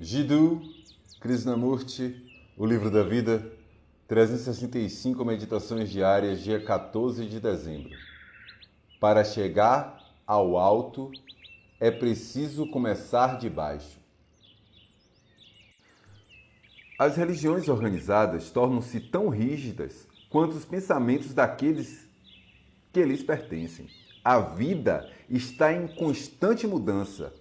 Jiddu 0.00 0.62
Krishnamurti, 1.18 2.24
O 2.56 2.64
Livro 2.64 2.88
da 2.88 3.02
Vida, 3.02 3.50
365 4.06 5.24
Meditações 5.24 5.90
Diárias, 5.90 6.40
dia 6.40 6.62
14 6.62 7.26
de 7.26 7.40
dezembro. 7.40 7.90
Para 9.00 9.24
chegar 9.24 10.00
ao 10.24 10.56
alto, 10.56 11.10
é 11.80 11.90
preciso 11.90 12.70
começar 12.70 13.38
de 13.38 13.50
baixo. 13.50 13.98
As 16.96 17.16
religiões 17.16 17.68
organizadas 17.68 18.52
tornam-se 18.52 19.00
tão 19.00 19.28
rígidas 19.28 20.06
quanto 20.30 20.56
os 20.56 20.64
pensamentos 20.64 21.34
daqueles 21.34 22.08
que 22.92 23.02
lhes 23.02 23.24
pertencem. 23.24 23.88
A 24.22 24.38
vida 24.38 25.10
está 25.28 25.72
em 25.72 25.88
constante 25.88 26.68
mudança. 26.68 27.34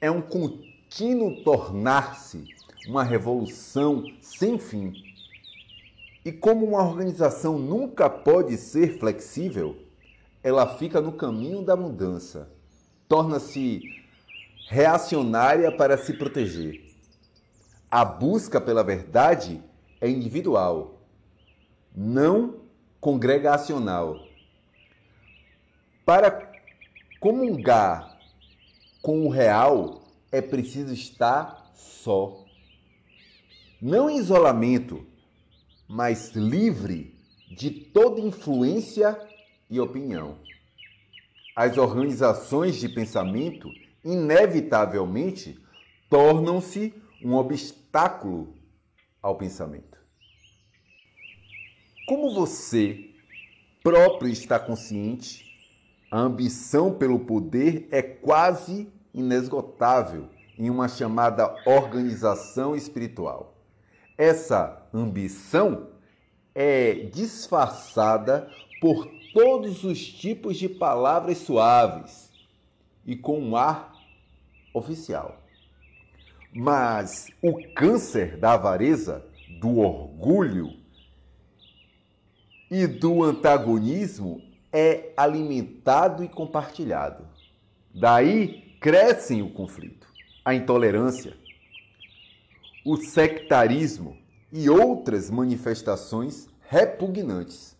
É 0.00 0.10
um 0.10 0.22
contínuo 0.22 0.71
contínuo 0.92 1.42
tornar-se 1.42 2.44
uma 2.86 3.02
revolução 3.02 4.04
sem 4.20 4.58
fim. 4.58 4.92
E 6.22 6.30
como 6.30 6.66
uma 6.66 6.86
organização 6.86 7.58
nunca 7.58 8.10
pode 8.10 8.58
ser 8.58 8.98
flexível, 8.98 9.76
ela 10.42 10.76
fica 10.76 11.00
no 11.00 11.12
caminho 11.12 11.62
da 11.62 11.74
mudança, 11.74 12.50
torna-se 13.08 13.80
reacionária 14.68 15.72
para 15.74 15.96
se 15.96 16.12
proteger. 16.12 16.78
A 17.90 18.04
busca 18.04 18.60
pela 18.60 18.84
verdade 18.84 19.62
é 19.98 20.10
individual, 20.10 21.00
não 21.94 22.60
congregacional. 23.00 24.20
Para 26.04 26.52
comungar 27.18 28.18
com 29.00 29.26
o 29.26 29.30
real, 29.30 30.01
é 30.32 30.40
preciso 30.40 30.94
estar 30.94 31.70
só. 31.74 32.44
Não 33.80 34.08
em 34.08 34.16
isolamento, 34.16 35.06
mas 35.86 36.32
livre 36.32 37.14
de 37.54 37.70
toda 37.70 38.20
influência 38.20 39.20
e 39.68 39.78
opinião. 39.78 40.38
As 41.54 41.76
organizações 41.76 42.76
de 42.76 42.88
pensamento, 42.88 43.68
inevitavelmente, 44.02 45.60
tornam-se 46.08 46.94
um 47.22 47.34
obstáculo 47.34 48.56
ao 49.20 49.36
pensamento. 49.36 49.98
Como 52.06 52.34
você 52.34 53.10
próprio 53.82 54.30
está 54.30 54.58
consciente, 54.58 55.44
a 56.10 56.20
ambição 56.20 56.94
pelo 56.94 57.20
poder 57.20 57.88
é 57.90 58.00
quase 58.00 58.90
inesgotável 59.14 60.28
em 60.58 60.70
uma 60.70 60.88
chamada 60.88 61.54
organização 61.66 62.76
espiritual. 62.76 63.54
Essa 64.16 64.86
ambição 64.92 65.88
é 66.54 66.94
disfarçada 67.12 68.48
por 68.80 69.08
todos 69.32 69.84
os 69.84 70.04
tipos 70.04 70.56
de 70.56 70.68
palavras 70.68 71.38
suaves 71.38 72.30
e 73.06 73.16
com 73.16 73.40
um 73.40 73.56
ar 73.56 73.92
oficial. 74.74 75.38
Mas 76.54 77.28
o 77.42 77.54
câncer 77.74 78.36
da 78.36 78.52
avareza, 78.52 79.24
do 79.60 79.78
orgulho 79.78 80.76
e 82.70 82.86
do 82.86 83.22
antagonismo 83.22 84.42
é 84.72 85.12
alimentado 85.16 86.22
e 86.22 86.28
compartilhado. 86.28 87.26
Daí 87.94 88.71
crescem 88.82 89.42
o 89.42 89.48
conflito, 89.48 90.08
a 90.44 90.52
intolerância, 90.56 91.36
o 92.84 92.96
sectarismo 92.96 94.18
e 94.52 94.68
outras 94.68 95.30
manifestações 95.30 96.48
repugnantes. 96.68 97.76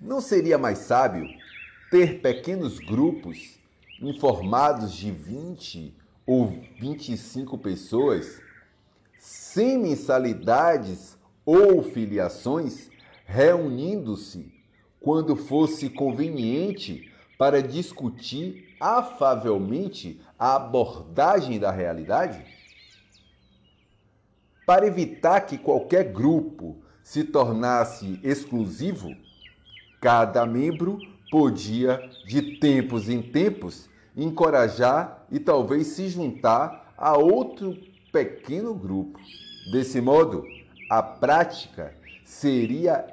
Não 0.00 0.20
seria 0.20 0.58
mais 0.58 0.78
sábio 0.78 1.28
ter 1.92 2.20
pequenos 2.20 2.80
grupos 2.80 3.56
informados 4.00 4.92
de 4.92 5.12
20 5.12 5.96
ou 6.26 6.48
25 6.80 7.56
pessoas, 7.58 8.42
sem 9.16 9.78
mensalidades 9.78 11.16
ou 11.46 11.84
filiações, 11.84 12.90
reunindo-se 13.24 14.52
quando 14.98 15.36
fosse 15.36 15.88
conveniente 15.88 17.12
para 17.38 17.62
discutir 17.62 18.71
afavelmente 18.82 20.20
a 20.36 20.56
abordagem 20.56 21.60
da 21.60 21.70
realidade? 21.70 22.44
Para 24.66 24.88
evitar 24.88 25.42
que 25.42 25.56
qualquer 25.56 26.12
grupo 26.12 26.82
se 27.00 27.22
tornasse 27.22 28.18
exclusivo, 28.24 29.14
cada 30.00 30.44
membro 30.44 30.98
podia, 31.30 32.10
de 32.26 32.58
tempos 32.58 33.08
em 33.08 33.22
tempos, 33.22 33.88
encorajar 34.16 35.26
e 35.30 35.38
talvez 35.38 35.86
se 35.88 36.08
juntar 36.08 36.92
a 36.98 37.16
outro 37.16 37.76
pequeno 38.12 38.74
grupo. 38.74 39.20
Desse 39.70 40.00
modo, 40.00 40.44
a 40.90 41.00
prática 41.02 41.96
seria 42.24 43.06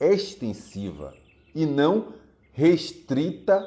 extensiva 0.00 1.14
e 1.54 1.66
não 1.66 2.14
restrita 2.52 3.62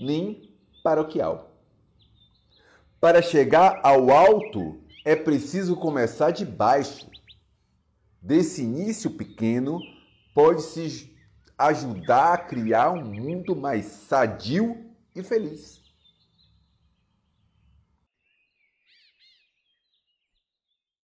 nem 0.00 0.50
paroquial. 0.82 1.50
Para 3.00 3.22
chegar 3.22 3.80
ao 3.82 4.10
alto, 4.10 4.80
é 5.04 5.16
preciso 5.16 5.76
começar 5.76 6.30
de 6.30 6.44
baixo. 6.44 7.08
Desse 8.20 8.62
início 8.62 9.10
pequeno, 9.10 9.80
pode-se 10.34 11.10
ajudar 11.56 12.34
a 12.34 12.38
criar 12.38 12.90
um 12.90 13.04
mundo 13.04 13.56
mais 13.56 13.86
sadio 13.86 14.90
e 15.14 15.22
feliz. 15.22 15.79